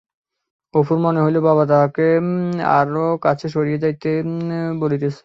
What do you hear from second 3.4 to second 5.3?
সরিয়া যাইতে বলিতেছে।